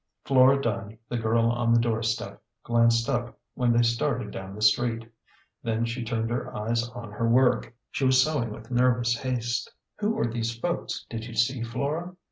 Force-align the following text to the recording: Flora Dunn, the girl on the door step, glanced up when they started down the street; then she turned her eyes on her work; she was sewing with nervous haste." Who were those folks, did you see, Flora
Flora 0.25 0.59
Dunn, 0.59 0.97
the 1.09 1.17
girl 1.19 1.51
on 1.51 1.71
the 1.75 1.79
door 1.79 2.01
step, 2.01 2.41
glanced 2.63 3.07
up 3.07 3.37
when 3.53 3.71
they 3.71 3.83
started 3.83 4.31
down 4.31 4.55
the 4.55 4.61
street; 4.63 5.07
then 5.61 5.85
she 5.85 6.03
turned 6.03 6.31
her 6.31 6.51
eyes 6.57 6.89
on 6.89 7.11
her 7.11 7.29
work; 7.29 7.75
she 7.91 8.03
was 8.05 8.19
sewing 8.19 8.49
with 8.49 8.71
nervous 8.71 9.15
haste." 9.15 9.71
Who 9.99 10.09
were 10.15 10.25
those 10.25 10.57
folks, 10.57 11.05
did 11.11 11.25
you 11.25 11.35
see, 11.35 11.61
Flora 11.61 12.15